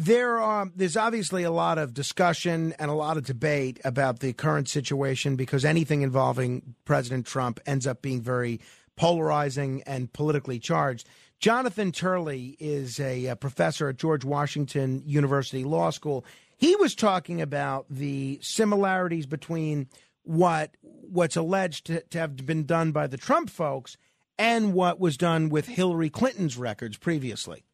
There 0.00 0.38
are, 0.38 0.70
there's 0.76 0.96
obviously 0.96 1.42
a 1.42 1.50
lot 1.50 1.76
of 1.76 1.92
discussion 1.92 2.72
and 2.78 2.88
a 2.88 2.94
lot 2.94 3.16
of 3.16 3.24
debate 3.26 3.80
about 3.84 4.20
the 4.20 4.32
current 4.32 4.68
situation 4.68 5.34
because 5.34 5.64
anything 5.64 6.02
involving 6.02 6.76
President 6.84 7.26
Trump 7.26 7.58
ends 7.66 7.84
up 7.84 8.00
being 8.00 8.22
very 8.22 8.60
polarizing 8.94 9.82
and 9.88 10.12
politically 10.12 10.60
charged. 10.60 11.08
Jonathan 11.40 11.90
Turley 11.90 12.56
is 12.60 13.00
a, 13.00 13.26
a 13.26 13.34
professor 13.34 13.88
at 13.88 13.96
George 13.96 14.24
Washington 14.24 15.02
University 15.04 15.64
Law 15.64 15.90
School. 15.90 16.24
He 16.56 16.76
was 16.76 16.94
talking 16.94 17.42
about 17.42 17.86
the 17.90 18.38
similarities 18.40 19.26
between 19.26 19.88
what 20.22 20.76
what's 20.80 21.36
alleged 21.36 21.86
to, 21.86 22.02
to 22.02 22.18
have 22.20 22.36
been 22.46 22.66
done 22.66 22.92
by 22.92 23.08
the 23.08 23.16
Trump 23.16 23.50
folks 23.50 23.96
and 24.38 24.74
what 24.74 25.00
was 25.00 25.16
done 25.16 25.48
with 25.48 25.66
Hillary 25.66 26.08
Clinton's 26.08 26.56
records 26.56 26.96
previously. 26.96 27.64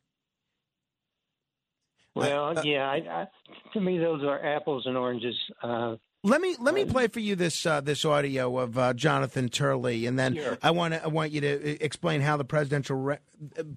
Well, 2.14 2.44
uh, 2.44 2.54
uh 2.54 2.62
yeah, 2.64 2.88
I, 2.88 2.96
I, 2.96 3.26
to 3.72 3.80
me 3.80 3.98
those 3.98 4.22
are 4.22 4.44
apples 4.44 4.84
and 4.86 4.96
oranges. 4.96 5.34
Uh, 5.62 5.96
let 6.22 6.40
me 6.40 6.56
let 6.58 6.74
me 6.74 6.84
play 6.84 7.08
for 7.08 7.20
you 7.20 7.36
this 7.36 7.66
uh, 7.66 7.80
this 7.80 8.04
audio 8.04 8.58
of 8.58 8.78
uh, 8.78 8.94
Jonathan 8.94 9.48
Turley, 9.48 10.06
and 10.06 10.18
then 10.18 10.36
sure. 10.36 10.58
I 10.62 10.70
want 10.70 10.94
to 10.94 11.04
I 11.04 11.08
want 11.08 11.32
you 11.32 11.40
to 11.42 11.72
uh, 11.72 11.76
explain 11.80 12.20
how 12.20 12.36
the 12.36 12.44
presidential 12.44 12.96
Re- 12.96 13.18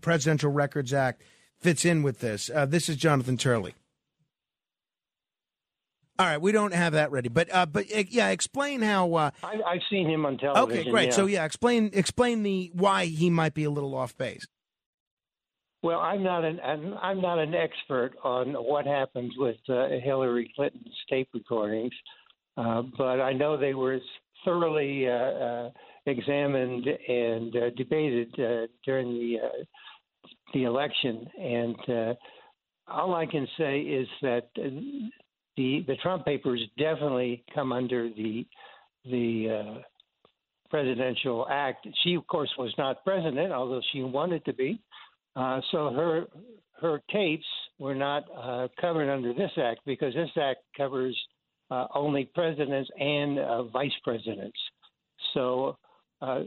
Presidential 0.02 0.52
Records 0.52 0.94
Act 0.94 1.24
fits 1.60 1.84
in 1.84 2.04
with 2.04 2.20
this. 2.20 2.50
this 2.68 2.88
is 2.88 2.96
Jonathan 2.96 3.38
Turley. 3.38 3.74
All 6.20 6.26
right, 6.26 6.42
we 6.42 6.52
don't 6.52 6.74
have 6.74 6.94
that 6.94 7.12
ready, 7.12 7.30
but 7.30 7.54
uh, 7.54 7.68
but 7.68 7.86
uh, 7.96 8.04
yeah, 8.10 8.30
explain 8.30 8.82
how. 8.82 9.14
Uh, 9.14 9.32
I, 9.44 9.74
have 9.74 9.82
seen 9.88 10.10
him 10.10 10.26
on 10.26 10.38
television. 10.40 10.80
Okay, 10.82 10.90
great. 10.90 11.10
Yeah. 11.10 11.14
So 11.14 11.26
yeah, 11.28 11.46
explain 11.46 11.92
explain 11.94 12.42
the 12.42 12.72
why 12.74 13.06
he 13.06 13.30
might 13.30 13.54
be 13.54 13.66
a 13.66 13.70
little 13.70 13.94
off 13.94 14.18
base. 14.18 14.48
Well, 15.88 16.02
I'm 16.02 16.22
not 16.22 16.44
an 16.44 16.60
I'm 17.02 17.22
not 17.22 17.40
an 17.40 17.56
expert 17.56 18.12
on 18.22 18.56
what 18.56 18.86
happens 18.86 19.32
with 19.38 19.56
uh, 19.70 19.88
Hillary 20.04 20.52
Clinton's 20.54 20.94
tape 21.10 21.30
recordings, 21.34 21.94
uh, 22.58 22.82
but 22.98 23.22
I 23.22 23.32
know 23.32 23.56
they 23.56 23.74
were 23.74 23.98
thoroughly 24.44 25.08
uh, 25.08 25.70
examined 26.06 26.86
and 26.88 27.54
debated 27.78 28.36
during 28.84 29.14
the 29.14 29.38
the 30.54 30.66
election, 30.66 31.26
and 31.42 31.78
all 32.90 33.16
I 33.16 33.26
can 33.26 33.48
say 33.58 33.80
is 33.80 34.10
that 34.24 34.50
the 34.58 35.10
the 35.88 35.96
Trump 36.04 36.26
papers 36.26 36.60
definitely 36.78 37.46
come 37.56 37.72
under 37.72 38.10
the 38.10 38.46
the 39.06 39.64
uh, 39.78 39.80
presidential 40.70 41.48
act. 41.50 41.88
She, 42.04 42.16
of 42.16 42.28
course, 42.28 42.52
was 42.58 42.74
not 42.78 43.06
president, 43.06 43.54
although 43.54 43.82
she 43.94 44.04
wanted 44.04 44.44
to 44.44 44.54
be. 44.54 44.82
Uh, 45.38 45.62
so 45.72 45.92
her 45.92 46.26
her 46.82 47.02
tapes 47.12 47.46
were 47.80 47.96
not 47.96 48.24
uh, 48.36 48.68
covered 48.82 49.10
under 49.10 49.34
this 49.34 49.52
act 49.58 49.82
because 49.86 50.14
this 50.14 50.30
act 50.42 50.60
covers 50.76 51.18
uh, 51.70 51.86
only 51.94 52.26
presidents 52.34 52.90
and 53.00 53.38
uh, 53.38 53.64
vice 53.64 53.92
presidents. 54.04 54.58
So 55.34 55.78
uh, 56.22 56.42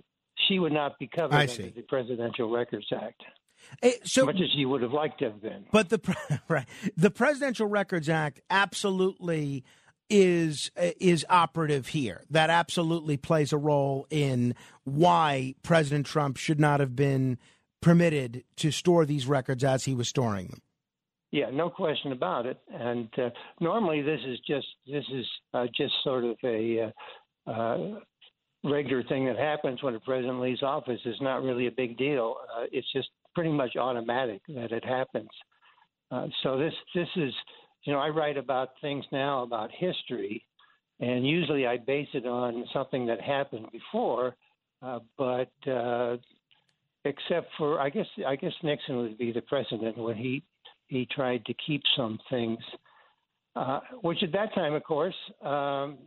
she 0.48 0.58
would 0.58 0.72
not 0.72 0.98
be 0.98 1.08
covered 1.08 1.34
under 1.34 1.70
the 1.70 1.84
Presidential 1.88 2.50
Records 2.50 2.86
Act. 2.92 3.22
Hey, 3.82 3.94
so, 4.04 4.24
much 4.24 4.36
as 4.36 4.50
he 4.56 4.64
would 4.64 4.82
have 4.82 4.92
liked 4.92 5.18
to 5.20 5.26
have 5.26 5.42
been. 5.42 5.66
But 5.70 5.90
the 5.90 6.40
right, 6.48 6.66
the 6.96 7.10
Presidential 7.10 7.68
Records 7.68 8.08
Act 8.08 8.40
absolutely 8.50 9.64
is 10.08 10.72
is 10.76 11.24
operative 11.28 11.88
here. 11.88 12.24
That 12.30 12.50
absolutely 12.50 13.16
plays 13.16 13.52
a 13.52 13.58
role 13.58 14.06
in 14.10 14.56
why 14.82 15.54
President 15.62 16.06
Trump 16.06 16.38
should 16.38 16.58
not 16.58 16.80
have 16.80 16.96
been 16.96 17.38
permitted 17.80 18.44
to 18.56 18.70
store 18.70 19.04
these 19.04 19.26
records 19.26 19.64
as 19.64 19.84
he 19.84 19.94
was 19.94 20.08
storing 20.08 20.48
them. 20.48 20.60
Yeah, 21.32 21.50
no 21.52 21.70
question 21.70 22.12
about 22.12 22.46
it. 22.46 22.58
And 22.68 23.08
uh, 23.16 23.30
normally, 23.60 24.02
this 24.02 24.20
is 24.26 24.38
just 24.46 24.66
this 24.86 25.04
is 25.12 25.26
uh, 25.54 25.66
just 25.76 25.94
sort 26.02 26.24
of 26.24 26.36
a 26.42 26.92
uh, 27.46 27.50
uh 27.50 28.00
regular 28.64 29.02
thing 29.04 29.24
that 29.26 29.38
happens 29.38 29.82
when 29.82 29.94
a 29.94 30.00
president 30.00 30.40
leaves 30.40 30.62
office. 30.62 31.00
It's 31.04 31.22
not 31.22 31.42
really 31.42 31.66
a 31.66 31.72
big 31.72 31.96
deal. 31.96 32.36
Uh, 32.56 32.64
it's 32.72 32.92
just 32.92 33.08
pretty 33.34 33.52
much 33.52 33.76
automatic 33.76 34.42
that 34.48 34.72
it 34.72 34.84
happens. 34.84 35.30
Uh, 36.10 36.26
so 36.42 36.58
this 36.58 36.74
this 36.94 37.08
is 37.16 37.32
you 37.84 37.92
know 37.92 38.00
I 38.00 38.08
write 38.08 38.36
about 38.36 38.70
things 38.80 39.04
now 39.12 39.44
about 39.44 39.70
history, 39.70 40.44
and 40.98 41.24
usually 41.24 41.64
I 41.64 41.76
base 41.76 42.08
it 42.12 42.26
on 42.26 42.64
something 42.72 43.06
that 43.06 43.20
happened 43.20 43.66
before, 43.70 44.34
but 45.16 45.52
except 47.04 47.48
for 47.56 47.80
I 47.80 47.90
guess 47.90 48.06
I 48.26 48.36
guess 48.36 48.52
Nixon 48.62 48.96
would 48.98 49.18
be 49.18 49.32
the 49.32 49.42
president 49.42 49.96
when 49.96 50.16
he 50.16 50.42
he 50.88 51.06
tried 51.06 51.44
to 51.46 51.54
keep 51.66 51.82
some 51.96 52.18
things, 52.28 52.58
uh, 53.56 53.80
which 54.02 54.22
at 54.22 54.32
that 54.32 54.54
time, 54.54 54.74
of 54.74 54.84
course. 54.84 55.14
Um, 55.42 55.98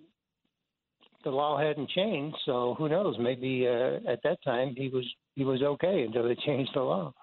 the 1.24 1.32
law 1.32 1.58
hadn't 1.58 1.90
changed, 1.90 2.36
so 2.46 2.76
who 2.78 2.90
knows? 2.90 3.16
Maybe 3.18 3.66
uh, 3.66 4.12
at 4.12 4.22
that 4.24 4.40
time 4.44 4.76
he 4.76 4.90
was 4.90 5.06
he 5.36 5.44
was 5.44 5.62
okay 5.62 6.04
until 6.04 6.28
they 6.28 6.36
changed 6.36 6.72
the 6.76 6.82
law. 6.82 7.14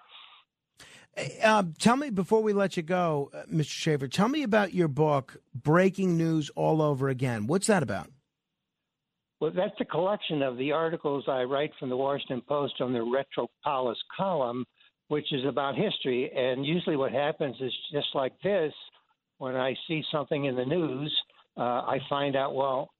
Uh, 1.43 1.63
tell 1.77 1.97
me 1.97 2.09
before 2.09 2.41
we 2.41 2.53
let 2.53 2.77
you 2.77 2.83
go, 2.83 3.29
uh, 3.33 3.43
Mr. 3.51 3.69
Shafer. 3.69 4.07
Tell 4.07 4.29
me 4.29 4.43
about 4.43 4.73
your 4.73 4.87
book, 4.87 5.37
"Breaking 5.53 6.17
News 6.17 6.49
All 6.55 6.81
Over 6.81 7.09
Again." 7.09 7.47
What's 7.47 7.67
that 7.67 7.83
about? 7.83 8.09
Well, 9.41 9.51
that's 9.53 9.73
a 9.79 9.85
collection 9.85 10.43
of 10.43 10.57
the 10.57 10.71
articles 10.71 11.25
I 11.27 11.43
write 11.43 11.71
from 11.79 11.89
the 11.89 11.97
Washington 11.97 12.41
Post 12.47 12.75
on 12.79 12.93
the 12.93 13.01
Retropolis 13.01 13.97
column, 14.15 14.65
which 15.07 15.33
is 15.33 15.43
about 15.45 15.75
history. 15.75 16.31
And 16.31 16.63
usually, 16.63 16.95
what 16.95 17.11
happens 17.11 17.55
is 17.59 17.73
just 17.91 18.09
like 18.13 18.33
this: 18.43 18.71
when 19.39 19.55
I 19.55 19.75
see 19.87 20.03
something 20.11 20.45
in 20.45 20.55
the 20.55 20.65
news, 20.65 21.11
uh, 21.57 21.61
I 21.61 21.99
find 22.07 22.35
out 22.35 22.53
well 22.53 22.91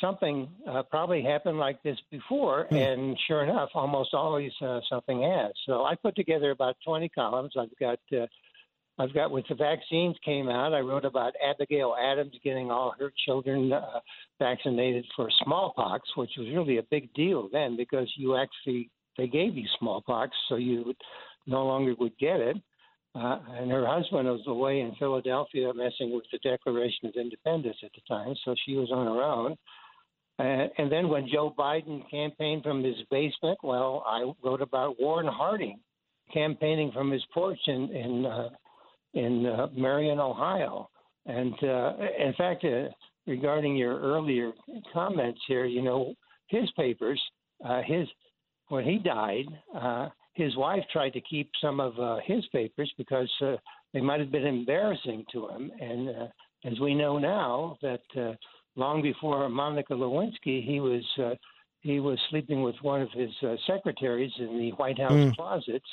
something 0.00 0.48
uh, 0.68 0.82
probably 0.82 1.22
happened 1.22 1.58
like 1.58 1.80
this 1.84 1.98
before, 2.10 2.66
hmm. 2.68 2.74
and 2.74 3.18
sure 3.28 3.44
enough, 3.44 3.70
almost 3.74 4.14
always 4.14 4.52
uh, 4.60 4.80
something 4.90 5.22
has. 5.22 5.52
So 5.66 5.84
I 5.84 5.94
put 5.94 6.16
together 6.16 6.50
about 6.50 6.76
20 6.84 7.08
columns. 7.10 7.52
I've 7.56 7.78
got 7.78 8.00
uh, 8.12 8.26
I've 8.98 9.14
got 9.14 9.30
with 9.30 9.46
the 9.48 9.54
vaccines 9.54 10.16
came 10.24 10.48
out. 10.48 10.74
I 10.74 10.80
wrote 10.80 11.04
about 11.04 11.32
Abigail 11.42 11.96
Adams 12.00 12.34
getting 12.44 12.70
all 12.70 12.94
her 12.98 13.12
children 13.24 13.72
uh, 13.72 14.00
vaccinated 14.38 15.06
for 15.16 15.28
smallpox, 15.44 16.08
which 16.16 16.30
was 16.36 16.48
really 16.48 16.78
a 16.78 16.82
big 16.84 17.12
deal 17.14 17.48
then 17.50 17.76
because 17.76 18.10
you 18.16 18.36
actually 18.36 18.90
they 19.16 19.26
gave 19.26 19.56
you 19.56 19.66
smallpox, 19.78 20.36
so 20.48 20.56
you 20.56 20.94
no 21.46 21.66
longer 21.66 21.94
would 21.98 22.16
get 22.18 22.40
it. 22.40 22.56
Uh, 23.14 23.38
and 23.58 23.70
her 23.70 23.86
husband 23.86 24.26
was 24.26 24.40
away 24.46 24.80
in 24.80 24.94
Philadelphia 24.98 25.70
messing 25.74 26.14
with 26.14 26.24
the 26.32 26.38
Declaration 26.38 27.08
of 27.08 27.14
Independence 27.14 27.76
at 27.82 27.90
the 27.94 28.00
time, 28.08 28.34
so 28.44 28.54
she 28.64 28.74
was 28.74 28.90
on 28.90 29.06
her 29.06 29.22
own. 29.22 29.56
And 30.38 30.90
then 30.90 31.08
when 31.08 31.28
Joe 31.30 31.54
Biden 31.56 32.02
campaigned 32.10 32.62
from 32.62 32.82
his 32.82 32.96
basement, 33.10 33.58
well, 33.62 34.02
I 34.06 34.32
wrote 34.42 34.62
about 34.62 34.98
Warren 34.98 35.26
Harding 35.26 35.78
campaigning 36.32 36.90
from 36.92 37.10
his 37.10 37.22
porch 37.34 37.58
in 37.66 37.90
in 37.94 38.26
uh, 38.26 38.48
in 39.14 39.46
uh, 39.46 39.68
Marion, 39.76 40.18
Ohio. 40.18 40.88
And 41.26 41.54
uh, 41.62 41.92
in 42.18 42.34
fact, 42.36 42.64
uh, 42.64 42.88
regarding 43.26 43.76
your 43.76 44.00
earlier 44.00 44.52
comments 44.92 45.40
here, 45.46 45.64
you 45.64 45.82
know, 45.82 46.14
his 46.48 46.70
papers, 46.72 47.20
uh, 47.64 47.82
his 47.86 48.08
when 48.68 48.84
he 48.84 48.98
died, 48.98 49.46
uh, 49.78 50.08
his 50.34 50.56
wife 50.56 50.82
tried 50.90 51.10
to 51.10 51.20
keep 51.20 51.50
some 51.60 51.78
of 51.78 51.98
uh, 51.98 52.16
his 52.24 52.44
papers 52.52 52.90
because 52.96 53.30
uh, 53.42 53.56
they 53.92 54.00
might 54.00 54.20
have 54.20 54.32
been 54.32 54.46
embarrassing 54.46 55.24
to 55.32 55.48
him. 55.48 55.70
And 55.80 56.08
uh, 56.08 56.26
as 56.64 56.80
we 56.80 56.94
know 56.94 57.18
now, 57.18 57.76
that 57.82 58.00
uh, 58.16 58.32
long 58.76 59.02
before 59.02 59.48
Monica 59.48 59.92
Lewinsky, 59.92 60.64
he 60.66 60.80
was 60.80 61.04
uh, 61.18 61.34
he 61.80 62.00
was 62.00 62.18
sleeping 62.30 62.62
with 62.62 62.76
one 62.82 63.02
of 63.02 63.10
his 63.10 63.30
uh, 63.42 63.56
secretaries 63.66 64.32
in 64.38 64.58
the 64.58 64.70
White 64.76 64.98
House 64.98 65.12
mm. 65.12 65.36
closets, 65.36 65.84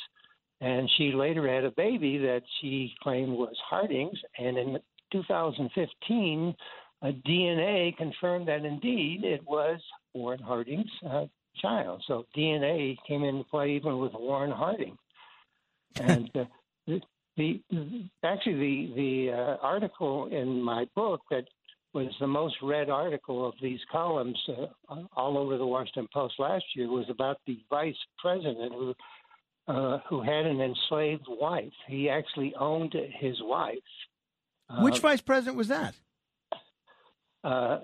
and 0.62 0.90
she 0.98 1.12
later 1.12 1.48
had 1.48 1.64
a 1.64 1.72
baby 1.72 2.18
that 2.18 2.42
she 2.60 2.94
claimed 3.02 3.32
was 3.32 3.56
Harding's. 3.70 4.20
And 4.38 4.58
in 4.58 4.80
2015, 5.12 6.56
a 7.02 7.12
DNA 7.12 7.96
confirmed 7.96 8.48
that 8.50 8.66
indeed 8.66 9.24
it 9.24 9.42
was 9.48 9.80
Warren 10.14 10.42
Harding's 10.42 10.92
uh, 11.10 11.26
child. 11.62 12.04
So 12.08 12.26
DNA 12.36 12.98
came 13.08 13.24
into 13.24 13.44
play 13.46 13.72
even 13.72 14.00
with 14.00 14.12
Warren 14.14 14.52
Harding. 14.52 14.98
And 16.00 16.30
uh, 16.36 16.46
the, 16.88 17.02
the 17.38 17.62
actually 18.24 18.54
the 18.54 18.94
the 18.96 19.32
uh, 19.34 19.58
article 19.62 20.28
in 20.28 20.62
my 20.62 20.86
book 20.94 21.22
that 21.32 21.46
was 21.94 22.14
the 22.20 22.28
most 22.28 22.56
read 22.62 22.90
article 22.90 23.48
of 23.48 23.54
these 23.62 23.80
columns 23.92 24.38
uh, 24.50 24.96
all 25.16 25.38
over 25.38 25.58
the 25.58 25.66
Washington 25.66 26.08
Post 26.14 26.36
last 26.38 26.66
year 26.76 26.88
was 26.88 27.06
about 27.10 27.38
the 27.48 27.60
vice 27.70 27.96
president 28.20 28.74
who 28.74 28.94
uh, 29.68 30.00
who 30.10 30.22
had 30.22 30.46
an 30.46 30.62
enslaved 30.62 31.26
wife. 31.28 31.74
He 31.88 32.10
actually 32.10 32.54
owned 32.60 32.96
his 33.20 33.36
wife. 33.42 33.78
Which 34.82 34.98
uh, 34.98 35.02
vice 35.02 35.22
president 35.22 35.58
was 35.58 35.68
that? 35.68 35.96
Uh, 37.44 37.80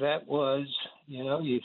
that 0.00 0.26
was, 0.26 0.66
you 1.06 1.24
know, 1.24 1.40
you 1.40 1.60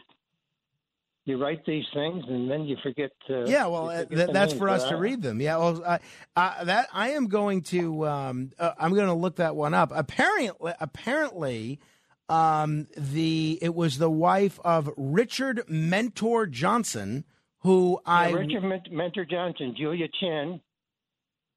you 1.28 1.38
write 1.38 1.66
these 1.66 1.84
things 1.94 2.24
and 2.30 2.50
then 2.50 2.64
you 2.64 2.78
forget. 2.82 3.12
Uh, 3.30 3.44
yeah, 3.44 3.68
well, 3.68 3.90
uh, 3.90 4.06
th- 4.06 4.30
that's 4.32 4.54
for 4.54 4.70
us 4.70 4.88
to 4.88 4.96
read 4.96 5.22
them. 5.22 5.42
Yeah, 5.42 5.58
well, 5.58 5.84
uh, 5.86 5.98
uh, 6.38 6.64
that 6.64 6.88
I 6.94 7.10
am 7.10 7.28
going 7.28 7.64
to. 7.64 8.08
Um, 8.08 8.52
uh, 8.58 8.72
I'm 8.80 8.94
going 8.94 9.08
to 9.08 9.14
look 9.14 9.36
that 9.36 9.56
one 9.56 9.74
up. 9.74 9.92
Apparently, 9.94 10.74
apparently, 10.80 11.82
um, 12.30 12.88
the 12.96 13.60
it 13.62 13.76
was 13.76 13.98
the 13.98 14.10
wife 14.10 14.58
of 14.64 14.90
Richard 14.96 15.64
Mentor 15.68 16.48
Johnson, 16.48 17.26
who 17.62 18.00
yeah, 18.06 18.14
I 18.14 18.30
Richard 18.32 18.92
Mentor 18.92 19.26
Johnson, 19.26 19.76
Julia 19.78 20.08
Chinn, 20.20 20.62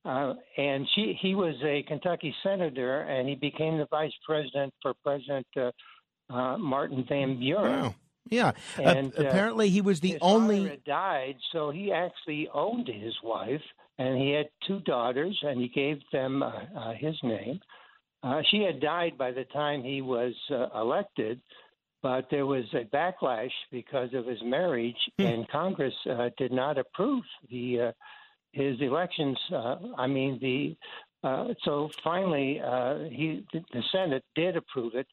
Uh, 0.02 0.32
and 0.56 0.88
she, 0.94 1.18
he 1.20 1.34
was 1.34 1.54
a 1.62 1.82
Kentucky 1.82 2.34
senator, 2.42 3.02
and 3.02 3.28
he 3.28 3.34
became 3.34 3.76
the 3.76 3.86
vice 3.90 4.16
president 4.24 4.72
for 4.80 4.94
President 5.04 5.46
Martin 6.30 7.04
Van 7.06 7.38
Buren. 7.38 7.82
Wow. 7.82 7.94
Yeah. 8.30 8.52
And, 8.78 9.12
uh, 9.18 9.24
apparently, 9.24 9.68
he 9.68 9.82
was 9.82 10.00
the 10.00 10.16
only. 10.22 10.80
Died, 10.86 11.36
so 11.52 11.70
he 11.70 11.92
actually 11.92 12.48
owned 12.54 12.88
his 12.88 13.14
wife, 13.22 13.62
and 13.98 14.16
he 14.16 14.30
had 14.30 14.48
two 14.66 14.80
daughters, 14.80 15.38
and 15.42 15.60
he 15.60 15.68
gave 15.68 15.98
them 16.12 16.42
uh, 16.42 16.52
uh, 16.76 16.94
his 16.94 17.16
name. 17.22 17.60
Uh, 18.22 18.40
she 18.50 18.62
had 18.62 18.80
died 18.80 19.18
by 19.18 19.32
the 19.32 19.44
time 19.44 19.82
he 19.82 20.00
was 20.00 20.34
uh, 20.50 20.68
elected, 20.78 21.40
but 22.02 22.28
there 22.30 22.46
was 22.46 22.64
a 22.72 22.84
backlash 22.84 23.50
because 23.70 24.12
of 24.14 24.26
his 24.26 24.42
marriage, 24.42 24.96
hmm. 25.18 25.26
and 25.26 25.48
Congress 25.48 25.94
uh, 26.08 26.30
did 26.36 26.52
not 26.52 26.78
approve 26.78 27.24
the 27.50 27.80
uh, 27.80 27.92
his 28.52 28.80
elections. 28.80 29.38
Uh, 29.52 29.76
I 29.96 30.06
mean 30.06 30.38
the. 30.40 30.76
Uh, 31.22 31.52
so 31.64 31.90
finally, 32.02 32.60
uh, 32.60 32.98
he 33.10 33.44
the 33.52 33.82
Senate 33.92 34.24
did 34.34 34.56
approve 34.56 34.94
it, 34.94 35.06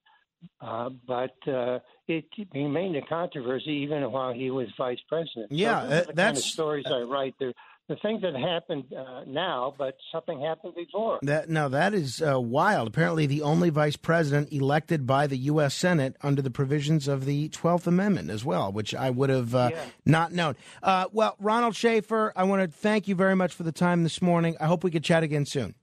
uh, 0.62 0.90
but 1.06 1.36
uh, 1.48 1.80
it 2.08 2.26
remained 2.54 2.96
a 2.96 3.02
controversy 3.02 3.72
even 3.72 4.10
while 4.12 4.34
he 4.34 4.50
was 4.50 4.68
vice 4.78 5.00
president. 5.10 5.52
Yeah, 5.52 5.82
so 5.82 5.88
the 5.88 6.14
that's 6.14 6.18
kind 6.18 6.38
of 6.38 6.44
stories 6.44 6.86
I 6.88 7.02
write. 7.02 7.36
They're 7.40 7.54
the 7.88 7.96
things 7.98 8.22
that 8.22 8.36
happened 8.36 8.86
uh, 8.94 9.22
now, 9.26 9.74
but 9.78 9.98
something 10.12 10.42
happened 10.42 10.76
before. 10.76 11.20
That 11.22 11.50
now 11.50 11.68
that 11.70 11.94
is 11.94 12.22
uh, 12.22 12.40
wild. 12.40 12.88
Apparently, 12.88 13.26
the 13.26 13.42
only 13.42 13.70
vice 13.70 13.96
president 13.96 14.52
elected 14.52 15.08
by 15.08 15.28
the 15.28 15.38
U.S. 15.38 15.74
Senate 15.74 16.16
under 16.22 16.42
the 16.42 16.52
provisions 16.52 17.08
of 17.08 17.26
the 17.26 17.50
Twelfth 17.50 17.88
Amendment 17.88 18.30
as 18.30 18.44
well, 18.44 18.72
which 18.72 18.94
I 18.94 19.10
would 19.10 19.30
have 19.30 19.56
uh, 19.56 19.70
yeah. 19.72 19.86
not 20.06 20.34
known. 20.34 20.56
Uh, 20.84 21.06
well, 21.12 21.36
Ronald 21.40 21.76
Shafer, 21.76 22.34
I 22.36 22.44
want 22.44 22.62
to 22.62 22.78
thank 22.78 23.08
you 23.08 23.16
very 23.16 23.36
much 23.36 23.54
for 23.54 23.64
the 23.64 23.72
time 23.72 24.04
this 24.04 24.22
morning. 24.22 24.58
I 24.60 24.66
hope 24.66 24.84
we 24.84 24.92
could 24.92 25.04
chat 25.04 25.24
again 25.24 25.46
soon. 25.46 25.76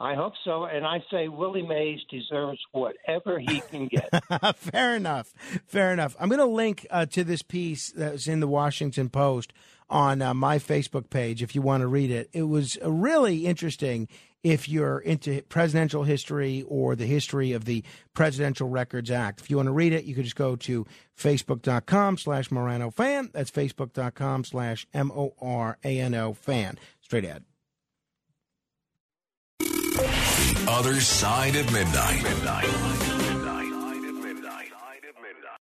I 0.00 0.14
hope 0.14 0.34
so. 0.44 0.64
And 0.64 0.84
I 0.84 1.02
say 1.10 1.28
Willie 1.28 1.62
Mays 1.62 2.00
deserves 2.10 2.58
whatever 2.72 3.38
he 3.38 3.60
can 3.60 3.88
get. 3.88 4.10
Fair 4.56 4.96
enough. 4.96 5.32
Fair 5.66 5.92
enough. 5.92 6.16
I'm 6.18 6.28
going 6.28 6.40
to 6.40 6.46
link 6.46 6.86
uh, 6.90 7.06
to 7.06 7.22
this 7.22 7.42
piece 7.42 7.92
that's 7.92 8.26
in 8.26 8.40
the 8.40 8.48
Washington 8.48 9.08
Post 9.08 9.52
on 9.88 10.22
uh, 10.22 10.34
my 10.34 10.58
Facebook 10.58 11.10
page 11.10 11.42
if 11.42 11.54
you 11.54 11.62
want 11.62 11.82
to 11.82 11.86
read 11.86 12.10
it. 12.10 12.28
It 12.32 12.44
was 12.44 12.78
uh, 12.82 12.90
really 12.90 13.46
interesting 13.46 14.08
if 14.42 14.68
you're 14.68 14.98
into 14.98 15.40
presidential 15.48 16.04
history 16.04 16.62
or 16.68 16.94
the 16.94 17.06
history 17.06 17.52
of 17.52 17.64
the 17.64 17.82
Presidential 18.12 18.68
Records 18.68 19.10
Act. 19.10 19.40
If 19.40 19.48
you 19.48 19.56
want 19.56 19.68
to 19.68 19.72
read 19.72 19.94
it, 19.94 20.04
you 20.04 20.14
can 20.14 20.22
just 20.22 20.36
go 20.36 20.54
to 20.54 20.86
facebook.com 21.18 22.18
slash 22.18 22.50
Morano 22.50 22.90
fan. 22.90 23.30
That's 23.32 23.50
facebook.com 23.50 24.44
slash 24.44 24.86
M 24.92 25.10
O 25.12 25.34
R 25.40 25.78
A 25.82 25.98
N 25.98 26.14
O 26.14 26.34
fan. 26.34 26.78
Straight 27.00 27.24
ahead. 27.24 27.44
The 29.58 30.66
Other 30.68 31.00
Side 31.00 31.56
of 31.56 31.72
Midnight. 31.72 32.22
midnight. 32.22 33.13